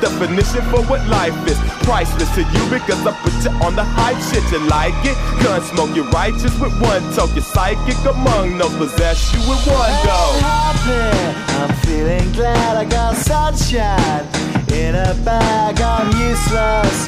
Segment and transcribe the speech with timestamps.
[0.01, 1.57] definition for what life is.
[1.85, 4.43] Priceless to you because I put you on the hype shit.
[4.51, 5.15] You like it?
[5.43, 7.29] Gun smoke, you're righteous with one toe.
[7.33, 10.19] You're psychic among no possess you with one go.
[10.41, 11.41] happy.
[11.61, 14.25] I'm feeling glad I got sunshine
[14.73, 15.79] in a bag.
[15.79, 17.07] I'm useless,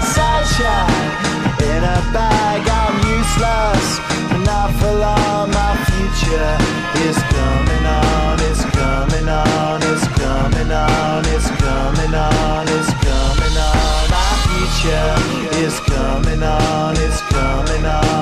[0.61, 1.11] sunshine
[1.73, 2.61] in a bag.
[2.67, 3.87] I'm useless,
[4.45, 5.49] not for long.
[5.51, 6.53] My future
[7.07, 8.39] is coming on.
[8.49, 9.81] It's coming on.
[9.83, 11.25] It's coming on.
[11.25, 12.67] It's coming on.
[12.77, 14.03] It's coming on.
[14.15, 15.13] My future
[15.65, 16.95] is coming on.
[16.97, 17.21] It's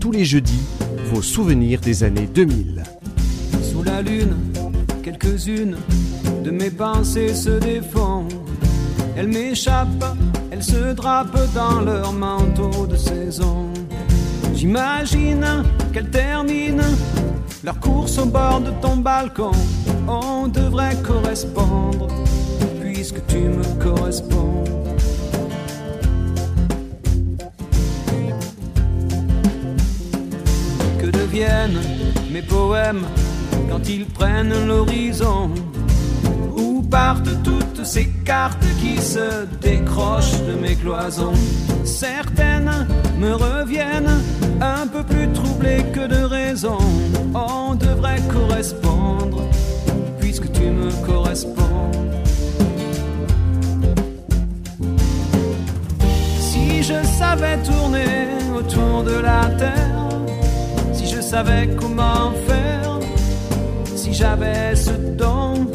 [0.00, 0.60] Tous les jeudis,
[1.12, 2.82] vos souvenirs des années 2000.
[3.62, 4.34] Sous la lune,
[5.04, 5.76] quelques-unes
[6.42, 8.26] de mes pensées se défont.
[9.16, 10.16] Elles m'échappent,
[10.50, 13.68] elles se drapent dans leur manteau de saison.
[14.52, 15.46] J'imagine
[15.92, 16.82] qu'elles terminent
[17.62, 19.52] leur course au bord de ton balcon.
[20.08, 22.08] On devrait correspondre
[22.80, 24.47] puisque tu me corresponds.
[32.32, 33.06] Mes poèmes
[33.70, 35.50] quand ils prennent l'horizon
[36.56, 41.34] Où partent toutes ces cartes qui se décrochent de mes cloisons
[41.84, 42.88] Certaines
[43.20, 44.20] me reviennent
[44.60, 46.78] un peu plus troublées que de raison.
[47.32, 49.42] On devrait correspondre
[50.18, 51.92] puisque tu me corresponds.
[56.40, 58.26] Si je savais tourner
[58.58, 60.07] autour de la terre,
[61.28, 62.98] savais comment faire,
[63.94, 65.66] si j'avais ce don,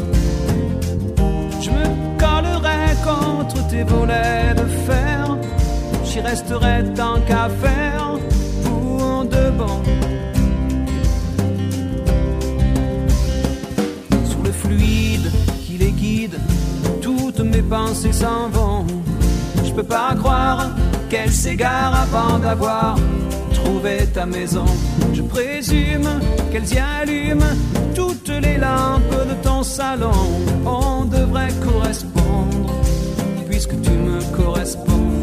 [1.61, 1.85] je me
[2.17, 5.37] collerais contre tes volets de fer,
[6.05, 8.17] j'y resterais tant qu'à faire
[8.63, 9.77] pour de bon.
[14.25, 15.29] Sous le fluide
[15.63, 16.39] qui les guide,
[16.99, 18.87] toutes mes pensées s'en vont.
[19.63, 20.71] Je peux pas croire
[21.11, 22.95] qu'elles s'égarent avant d'avoir
[23.63, 24.65] trouvé ta maison.
[25.13, 26.09] Je présume
[26.51, 27.55] qu'elles y allument
[27.95, 30.21] toutes les lampes de ton salon.
[30.65, 32.73] On devrait correspondre
[33.49, 35.21] puisque tu me corresponds.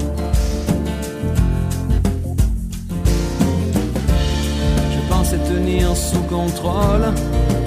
[4.94, 7.06] Je pensais tenir sous contrôle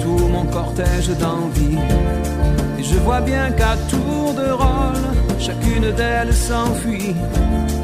[0.02, 1.78] tout mon cortège d'envie.
[2.78, 5.04] Et je vois bien qu'à tour de rôle,
[5.38, 7.14] chacune d'elles s'enfuit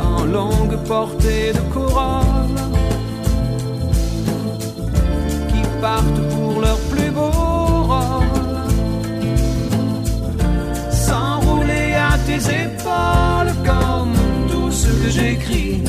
[0.01, 2.80] en longue portée de corolle
[5.81, 7.31] partent pour leur plus beau
[7.91, 8.25] rôle.
[10.91, 14.15] S'enrouler à tes épaules comme
[14.51, 15.83] tout ce que j'écris.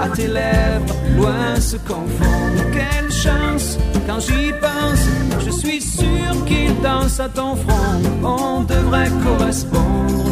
[0.00, 2.40] À tes lèvres loin se confond.
[2.72, 5.04] Quelle chance quand j'y pense,
[5.44, 8.00] je suis sûr qu'il danse à ton front.
[8.24, 10.24] On devrait correspondre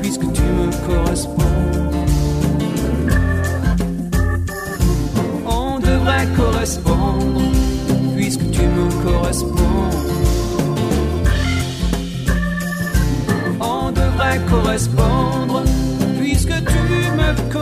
[0.00, 1.42] puisque tu me corresponds.
[5.46, 7.40] On devrait correspondre
[8.16, 9.90] puisque tu me corresponds.
[13.60, 15.62] On devrait correspondre
[16.18, 16.78] puisque tu
[17.18, 17.61] me corresponds.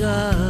[0.00, 0.49] time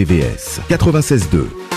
[0.00, 1.69] RVVS 96.2.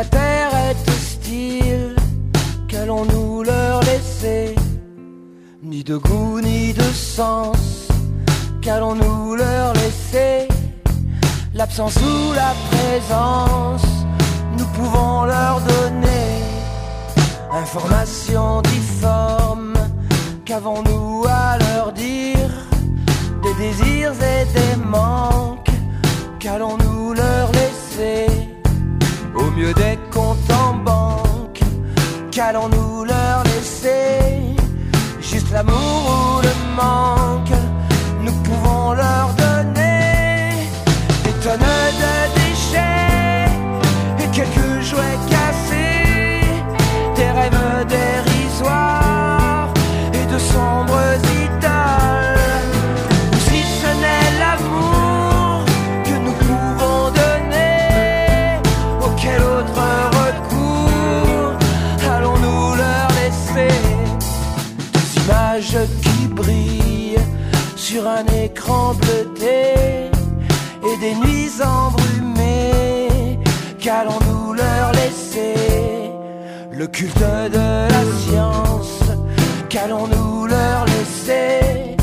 [0.00, 1.94] la terre est hostile,
[2.68, 4.54] qu'allons-nous leur laisser
[5.62, 7.88] Ni de goût ni de sens,
[8.62, 10.48] qu'allons-nous leur laisser
[11.52, 13.90] L'absence ou la présence,
[14.56, 16.28] nous pouvons leur donner
[17.52, 19.74] information difforme,
[20.46, 22.52] qu'avons-nous à leur dire
[23.42, 25.74] Des désirs et des manques,
[26.38, 28.49] qu'allons-nous leur laisser
[29.60, 31.60] mieux des comptes en banque.
[32.30, 34.56] Qu'allons-nous leur laisser?
[35.20, 37.56] Juste l'amour ou le manque,
[38.24, 40.52] nous pouvons leur donner
[41.24, 43.50] des tonnes de déchets
[44.22, 46.42] et quelques jouets cassés,
[47.16, 48.99] des rêves dérisoires.
[70.82, 73.38] et des nuits embrumées.
[73.78, 76.12] Qu'allons-nous leur laisser?
[76.72, 79.02] Le culte de la science,
[79.68, 81.96] qu'allons-nous leur laisser?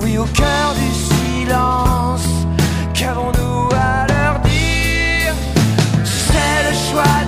[0.00, 2.28] Oui, au cœur du silence,
[2.94, 5.34] qu'avons-nous à leur dire?
[6.04, 7.27] C'est le choix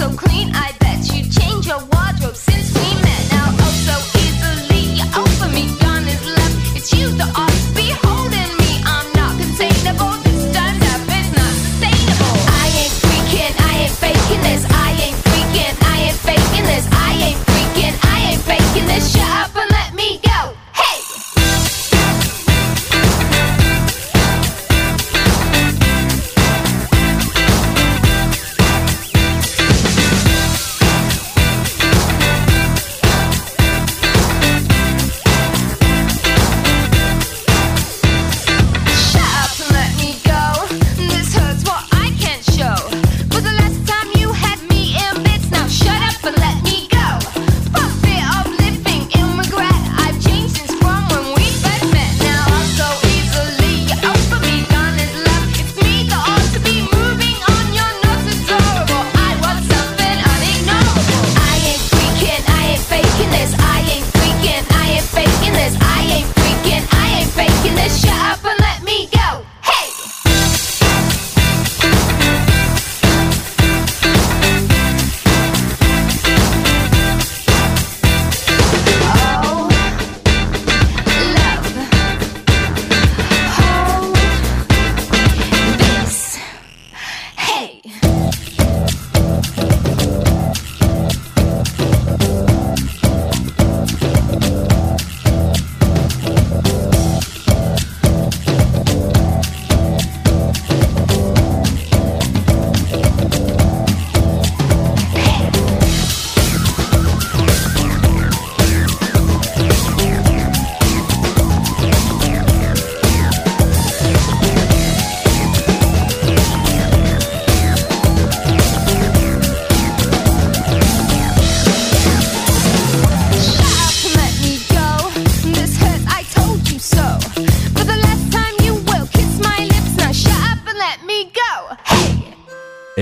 [0.00, 0.79] so clean, I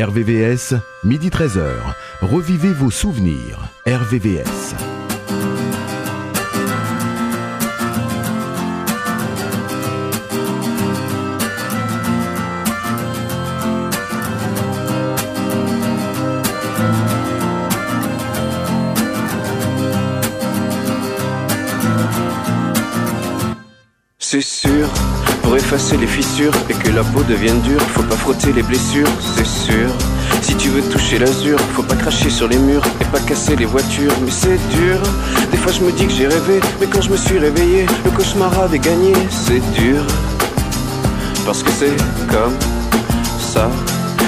[0.08, 0.72] RVVS,
[1.04, 1.68] midi 13h.
[2.22, 3.68] Revivez vos souvenirs.
[3.86, 4.74] RVVS.
[24.18, 24.88] C'est sûr,
[25.68, 29.06] effacer les fissures et que la peau devienne dure, faut pas frotter les blessures,
[29.36, 29.90] c'est sûr.
[30.40, 33.66] Si tu veux toucher l'azur, faut pas cracher sur les murs et pas casser les
[33.66, 34.98] voitures, mais c'est dur.
[35.50, 38.10] Des fois je me dis que j'ai rêvé, mais quand je me suis réveillé, le
[38.12, 40.00] cauchemar avait gagné, c'est dur.
[41.44, 41.94] Parce que c'est
[42.28, 42.56] comme
[43.38, 43.68] ça,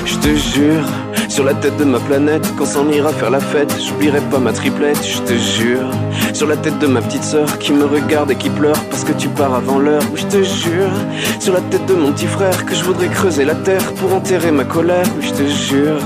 [0.04, 0.84] je te jure.
[1.30, 4.52] Sur la tête de ma planète, quand s'en ira faire la fête, j'oublierai pas ma
[4.52, 5.88] triplette, je te jure.
[6.32, 9.12] Sur la tête de ma petite sœur qui me regarde et qui pleure parce que
[9.12, 10.90] tu pars avant l'heure, oui, je te jure.
[11.38, 14.50] Sur la tête de mon petit frère que je voudrais creuser la terre pour enterrer
[14.50, 15.98] ma colère, oui, je te jure.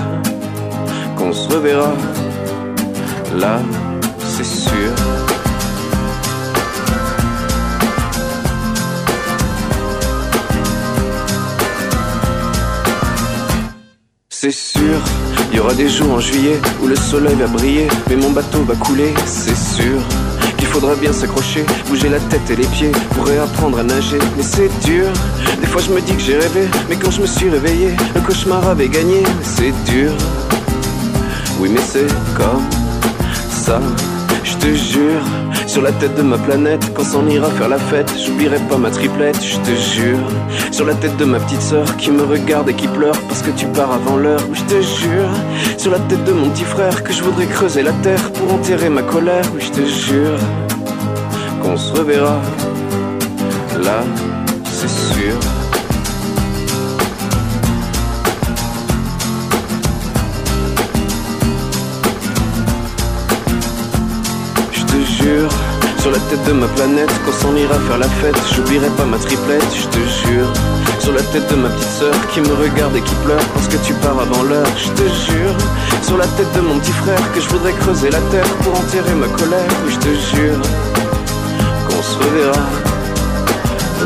[1.17, 1.93] Qu'on se reverra
[3.37, 3.61] là,
[4.19, 4.84] c'est sûr.
[14.45, 15.01] C'est sûr,
[15.51, 18.63] il y aura des jours en juillet où le soleil va briller, mais mon bateau
[18.65, 20.03] va couler, c'est sûr.
[20.59, 24.43] Qu'il faudra bien s'accrocher, bouger la tête et les pieds pour réapprendre à nager, mais
[24.43, 25.07] c'est dur.
[25.63, 28.21] Des fois je me dis que j'ai rêvé, mais quand je me suis réveillé, le
[28.21, 30.13] cauchemar avait gagné, c'est dur.
[31.59, 32.69] Oui, mais c'est comme
[33.49, 33.81] ça,
[34.65, 35.23] te jure.
[35.67, 38.91] Sur la tête de ma planète, quand s'en ira faire la fête, j'oublierai pas ma
[38.91, 40.27] triplette, je te jure.
[40.71, 43.51] Sur la tête de ma petite sœur qui me regarde et qui pleure parce que
[43.51, 45.33] tu pars avant l'heure, je te jure.
[45.77, 48.89] Sur la tête de mon petit frère que je voudrais creuser la terre pour enterrer
[48.89, 50.39] ma colère, je te jure.
[51.63, 52.41] Qu'on se reverra
[53.83, 54.03] là,
[66.19, 69.87] tête de ma planète, quand s'en ira faire la fête, j'oublierai pas ma triplette, je
[69.87, 70.53] te jure.
[70.99, 73.77] Sur la tête de ma petite sœur qui me regarde et qui pleure parce que
[73.79, 75.55] tu pars avant l'heure, je te jure.
[76.03, 79.15] Sur la tête de mon petit frère que je voudrais creuser la terre pour enterrer
[79.15, 80.61] ma colère, je te jure.
[81.89, 82.63] Qu'on se reverra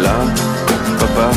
[0.03, 0.17] là,
[0.99, 1.31] papa.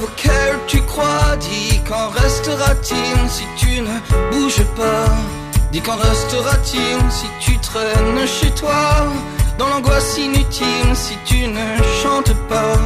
[0.00, 0.37] Auquel
[0.68, 3.96] tu crois, dis qu'en restera-t-il si tu ne
[4.30, 5.08] bouges pas?
[5.72, 9.08] Dis qu'en restera-t-il si tu traînes chez toi?
[9.58, 11.66] Dans l'angoisse inutile si tu ne
[12.02, 12.76] chantes pas?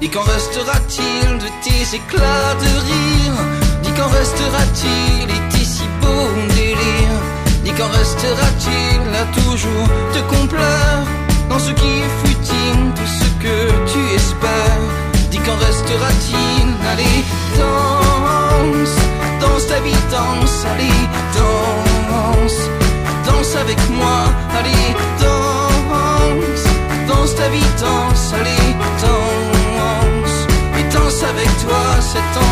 [0.00, 3.38] Dis qu'en restera-t-il de tes éclats de rire?
[3.82, 7.22] Dis qu'en restera-t-il et tes si beaux délires
[7.64, 11.04] Dis qu'en restera-t-il à toujours te complaire?
[11.48, 15.03] Dans ce qui est futile, tout ce que tu espères?
[15.42, 17.24] Qu'en restera-t-il Allez,
[17.58, 18.96] danse,
[19.40, 21.00] danse ta vie, danse, allez,
[21.34, 22.70] danse,
[23.26, 24.26] danse avec moi,
[24.56, 26.64] allez, danse,
[27.08, 30.46] danse ta vie, danse, allez, danse,
[30.78, 32.43] et danse avec toi cette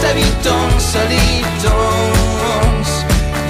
[0.00, 3.04] ta vie, danse, allez, danse.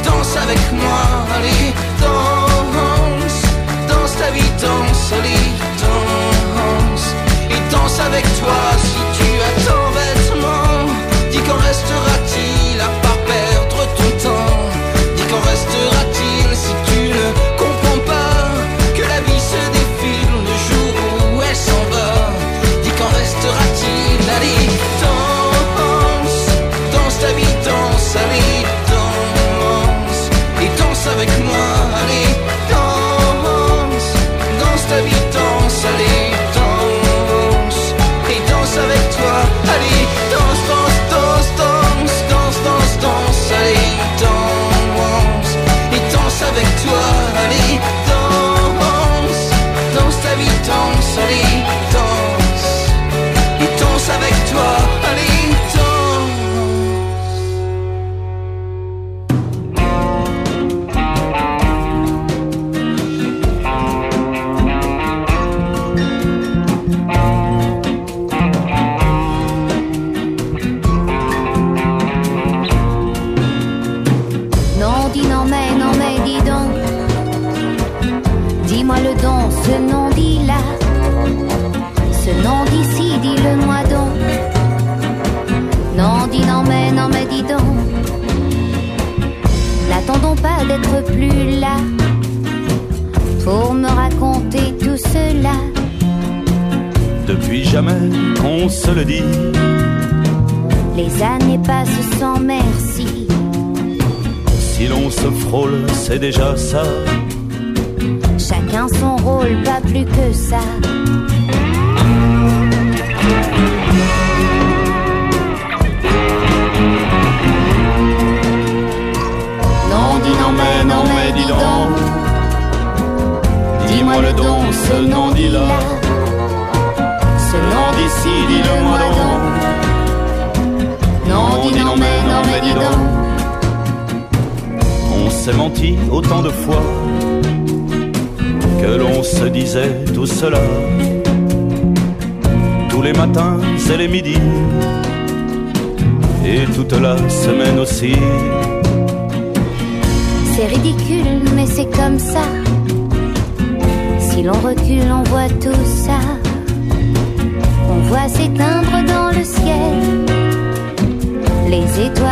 [0.04, 1.02] Danse avec moi,
[1.34, 3.42] allez, danse.
[3.88, 5.46] Danse ta vie, danse, allez,
[5.82, 7.06] danse.
[7.50, 9.17] Et danse avec toi si tu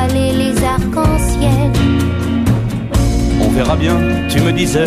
[0.04, 1.72] les arcs-en-ciel.
[3.44, 3.96] On verra bien,
[4.28, 4.84] tu me disais,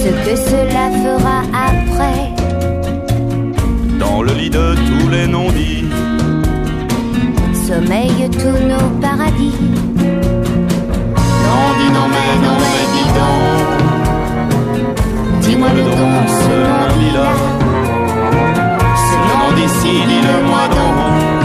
[0.00, 1.38] Ce que cela fera
[1.70, 2.22] après.
[3.98, 5.84] dans le lit de tous les non-dits.
[7.66, 9.58] Sommeillent tous nos paradis.
[11.46, 13.66] Non, dis non, mais non, mais dis donc.
[15.42, 17.28] Dis-moi le don, ce non, dis là.
[19.06, 21.35] Ce non d'ici, dis-le-moi donc.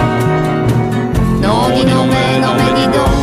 [1.70, 3.16] Dis non, mais non, mais dis donc.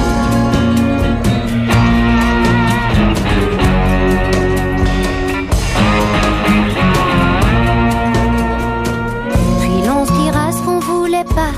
[9.61, 11.55] Puis l'on se dira ce qu'on voulait pas.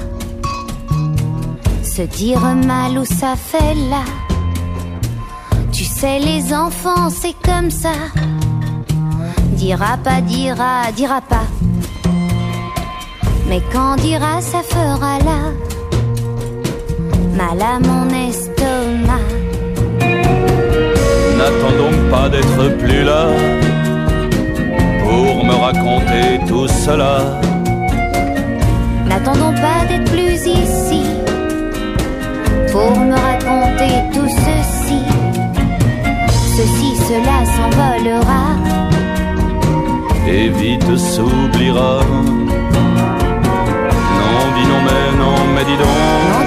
[1.83, 4.05] Se dire mal où ça fait là.
[5.73, 7.93] Tu sais, les enfants, c'est comme ça.
[9.53, 11.47] Dira pas, dira, dira pas.
[13.49, 15.70] Mais quand dira, ça fera là.
[17.41, 19.29] Mal à mon estomac.
[21.39, 23.29] N'attends donc pas d'être plus là
[25.03, 27.41] pour me raconter tout cela.
[29.07, 31.03] N'attendons pas d'être plus ici
[32.73, 35.03] pour me raconter tout ceci.
[36.57, 38.45] Ceci, cela s'envolera.
[40.29, 42.01] et vite s'oubliera.
[44.19, 46.40] Non, dis non, mais non, mais dis donc.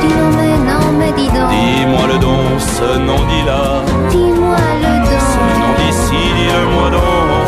[1.33, 1.49] Donc.
[1.53, 3.63] Dis-moi le don, ce nom dit là.
[4.11, 4.93] Dis-moi le
[5.31, 5.59] Ce don.
[5.61, 7.41] nom d'ici, dis-le-moi donc.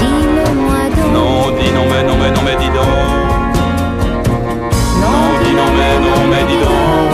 [0.00, 1.10] Dis-le-moi donc.
[1.16, 3.00] Non, dis non, mais non, mais non, mais dis donc.
[5.02, 7.10] Non, dis non, mais non, mais dis donc.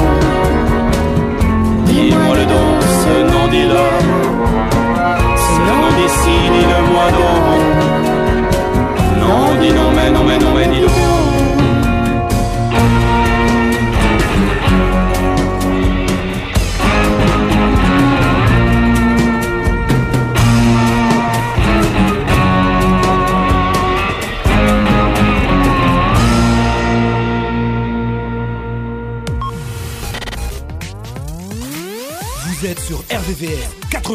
[1.87, 2.69] Dis-moi le don,
[3.03, 3.87] ce nom dit là.
[5.45, 7.61] Ce nom d'ici, dis-le-moi donc.
[9.23, 11.04] Non, dis non, mais non, mais non, mais dis donc.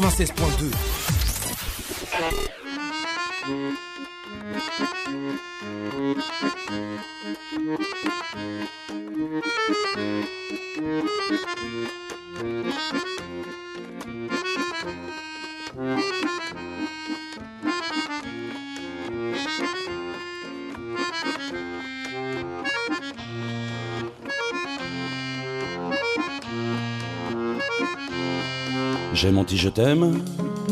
[0.02, 1.09] 96.2.
[29.22, 30.24] J'ai menti, je t'aime,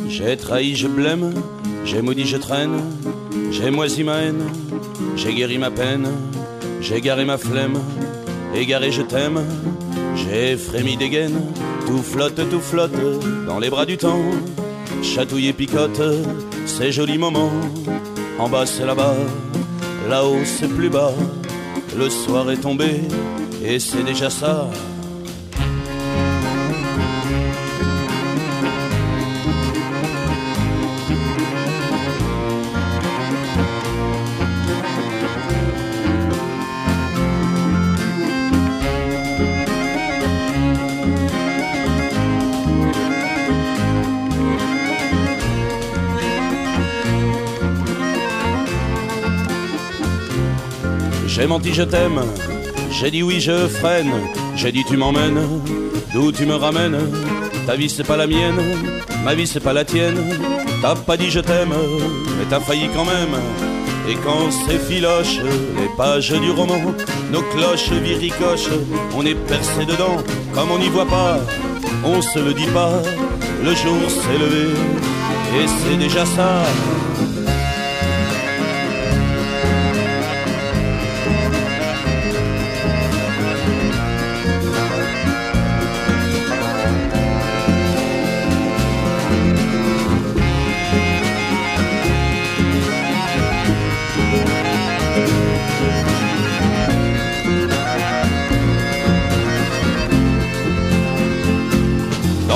[0.08, 1.34] j'ai trahi, je blême,
[1.84, 2.80] j'ai maudit, je traîne,
[3.52, 4.42] j'ai moisi ma haine,
[5.18, 6.08] j'ai guéri ma peine,
[6.80, 7.78] j'ai garé ma flemme,
[8.56, 9.44] égaré, je t'aime,
[10.16, 11.42] j'ai frémi des gaines,
[11.88, 12.96] tout flotte, tout flotte
[13.46, 14.24] dans les bras du temps,
[15.04, 16.02] chatouille et picote,
[16.66, 17.52] ces jolis moments,
[18.40, 19.18] en bas c'est là-bas,
[20.08, 21.12] là-haut c'est plus bas,
[21.98, 23.02] le soir est tombé,
[23.62, 24.70] et c'est déjà ça.
[51.28, 52.22] J'ai menti, je t'aime.
[52.90, 54.12] J'ai dit oui, je freine.
[54.56, 55.40] J'ai dit tu m'emmènes.
[56.14, 56.98] D'où tu me ramènes?
[57.68, 58.60] Ta vie c'est pas la mienne.
[59.24, 60.18] Ma vie c'est pas la tienne.
[60.82, 61.74] T'as pas dit je t'aime.
[62.38, 63.38] Mais t'as failli quand même.
[64.10, 65.40] Et quand c'est filoche,
[65.78, 66.96] les pages du roman,
[67.34, 68.70] nos cloches viricochent,
[69.18, 70.16] on est percé dedans,
[70.54, 71.40] comme on n'y voit pas,
[72.06, 73.02] on se le dit pas,
[73.66, 74.70] le jour s'est levé,
[75.60, 76.64] et c'est déjà ça.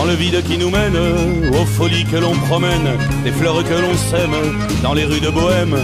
[0.01, 0.97] Dans le vide qui nous mène,
[1.53, 4.35] aux folies que l'on promène, des fleurs que l'on sème,
[4.81, 5.77] dans les rues de Bohème,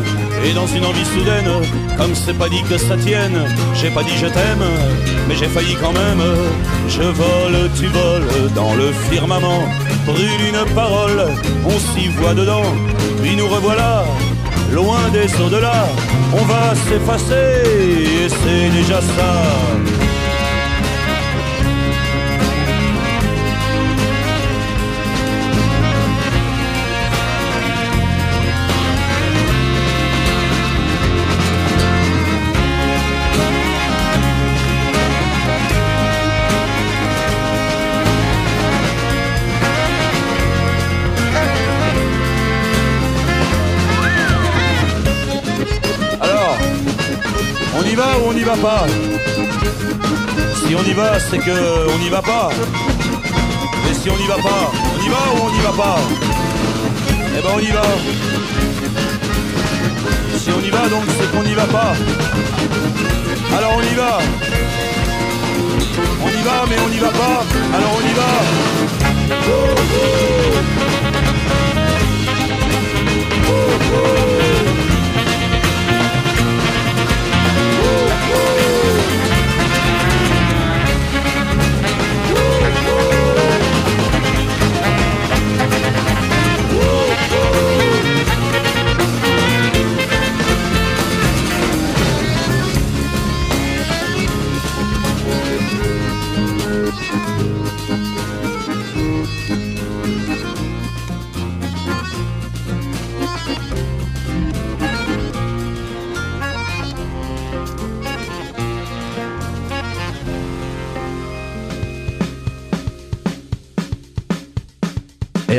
[0.44, 1.52] et dans une envie soudaine,
[1.98, 3.38] comme c'est pas dit que ça tienne,
[3.76, 4.66] j'ai pas dit je t'aime,
[5.28, 6.24] mais j'ai failli quand même.
[6.90, 9.62] Je vole, tu voles, dans le firmament,
[10.08, 11.28] brûle une parole,
[11.64, 12.74] on s'y voit dedans,
[13.22, 14.04] puis nous revoilà,
[14.74, 15.88] loin des au-delà,
[16.34, 19.97] on va s'effacer, et c'est déjà ça.
[48.28, 48.86] On n'y va pas
[50.56, 52.50] Si on y va, c'est que on n'y va pas.
[53.90, 56.00] Et si on n'y va pas, on y va ou on n'y va pas?
[57.38, 57.84] Eh ben on y va.
[60.38, 61.94] Si on y va, donc c'est qu'on n'y va pas.
[63.58, 64.20] Alors on y va.
[66.26, 67.46] On y va, mais on n'y va pas.
[67.74, 68.32] Alors on y va.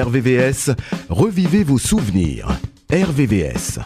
[0.09, 0.71] RVVS,
[1.11, 2.49] revivez vos souvenirs.
[2.91, 3.81] RVVS.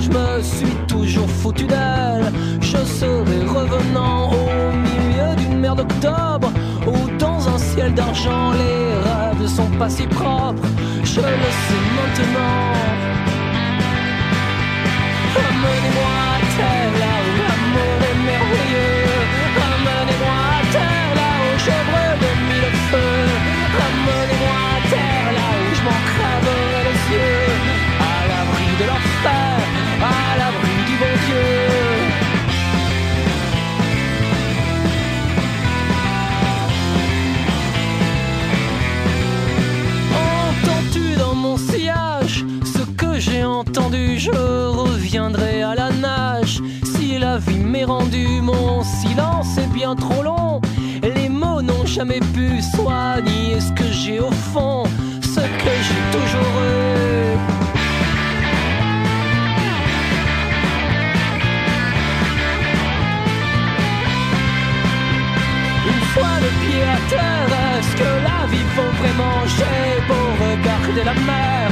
[0.00, 2.32] Je me suis toujours foutu d'elle.
[2.60, 6.50] Je serai revenant au milieu d'une mer d'octobre.
[6.86, 10.62] Où dans un ciel d'argent, les rêves ne sont pas si propres.
[11.04, 12.72] Je le sais maintenant.
[15.36, 16.25] Amenez-moi
[43.56, 48.40] entendu Je reviendrai à la nage si la vie m'est rendue.
[48.42, 50.60] Mon silence est bien trop long.
[51.02, 54.84] Les mots n'ont jamais pu soigner ce que j'ai au fond,
[55.22, 57.36] ce que j'ai toujours eu.
[65.92, 69.38] Une fois le pied à terre, est-ce que la vie vaut vraiment?
[69.56, 71.70] J'ai beau regarder la mer,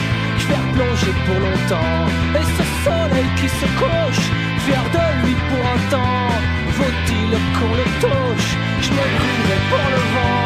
[0.75, 2.07] replonger pour longtemps.
[2.35, 4.25] Et ce soleil qui se couche,
[4.65, 6.35] fier de lui pour un temps,
[6.79, 8.51] vaut-il qu'on le touche?
[8.83, 10.41] Je me brûlerai pour le vent.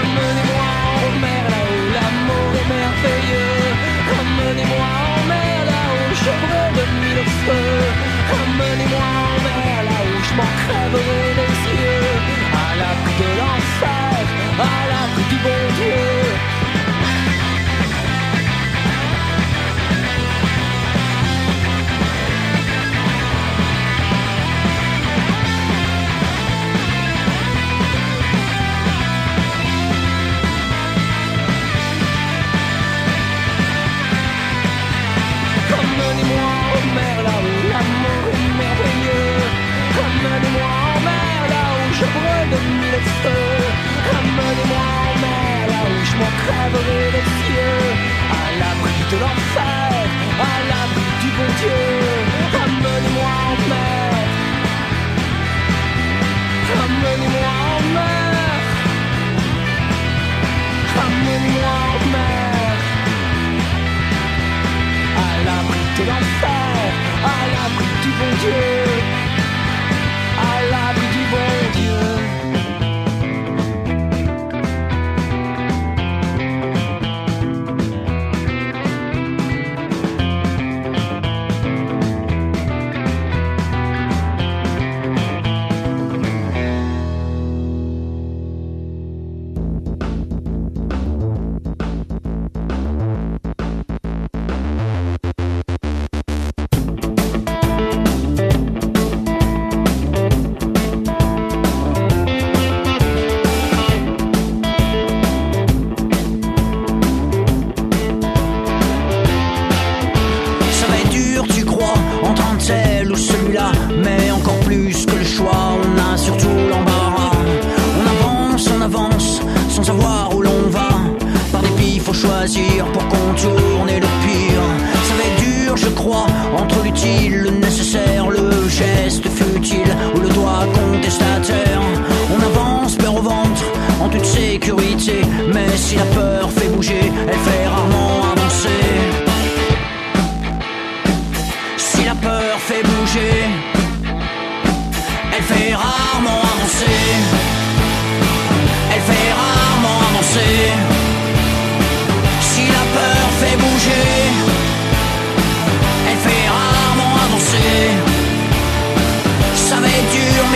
[0.00, 3.64] Amenez-moi en mer là où l'amour est merveilleux.
[4.20, 7.84] Amenez-moi en mer là où je brûle de mille feux.
[8.40, 11.31] Amenez-moi en mer là où je m'en crèverai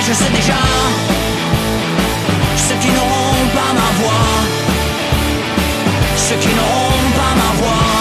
[0.06, 0.60] je sais déjà.
[2.56, 4.28] Ceux qui n'auront pas ma voix,
[6.16, 7.92] ceux qui n'auront pas ma voix.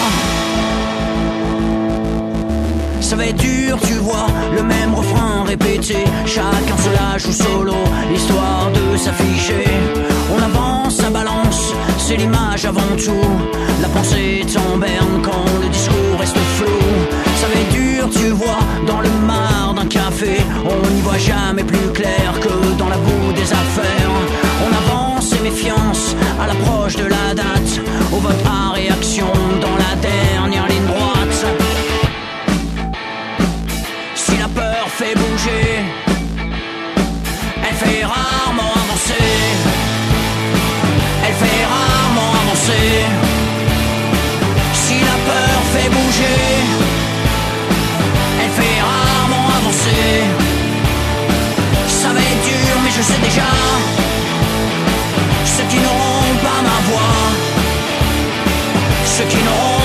[3.02, 5.98] Ça va être dur, tu vois, le même refrain répété.
[6.26, 7.80] Chacun se lâche ou solo,
[8.14, 9.68] histoire de s'afficher.
[10.36, 13.30] On avance, ça balance, c'est l'image avant tout.
[13.82, 14.54] La pensée est
[15.24, 16.80] quand le discours reste flou.
[17.40, 19.55] Ça va être dur, tu vois, dans le d'un
[20.18, 24.12] On n'y voit jamais plus clair que dans la boue des affaires.
[24.66, 27.82] On avance et méfiance à l'approche de la date.
[28.14, 29.28] Au vote à réaction
[29.60, 31.46] dans la dernière ligne droite.
[34.16, 35.84] Si la peur fait bouger,
[37.68, 39.34] elle fait rarement avancer.
[41.26, 42.88] Elle fait rarement avancer.
[44.74, 46.95] Si la peur fait bouger,
[52.96, 53.50] je sais déjà.
[55.46, 57.18] Ceux qui n'auront pas ma voix,
[59.06, 59.85] ceux qui n'auront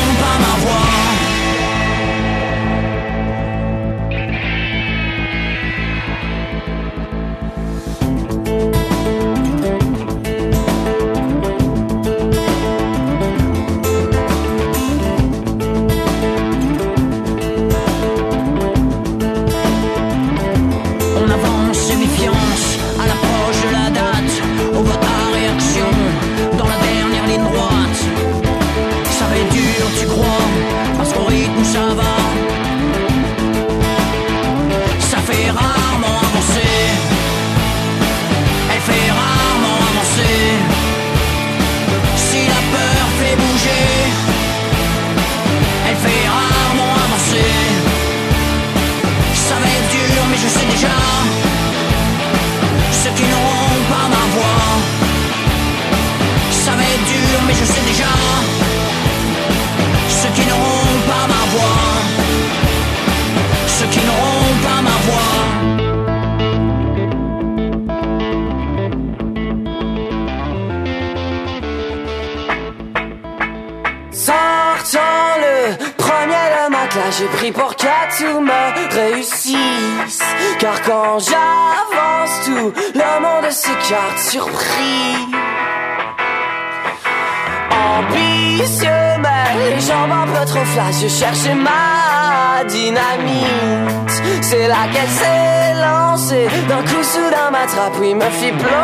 [98.21, 98.80] me fit plonger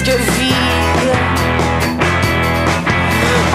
[0.00, 1.12] une flasque vide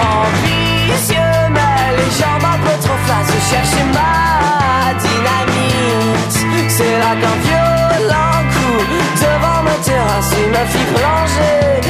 [0.00, 1.16] Ambitieux,
[1.50, 3.34] mais les jambes un peu trop flasques.
[3.34, 6.36] Je cherchais ma dynamite.
[6.68, 8.80] C'est là qu'un violent coup
[9.20, 11.85] devant ma terrasse il me fit plonger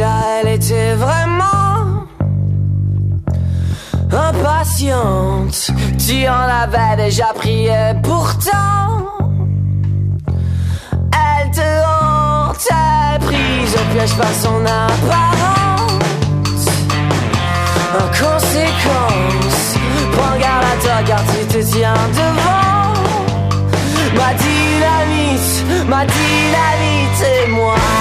[0.00, 2.06] elle était vraiment
[4.12, 5.70] impatiente.
[5.98, 9.06] Tu en avais déjà prié pourtant.
[11.12, 16.00] Elle te hantait, prise au piège par son apparence.
[17.98, 19.76] En conséquence,
[20.12, 22.94] prends garde à toi car tu te tiens devant.
[24.16, 27.99] Ma dynamite, ma dynamite et moi.